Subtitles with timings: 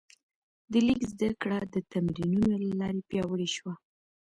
[0.71, 3.73] د لیک زده کړه د تمرینونو له لارې پیاوړې شوه.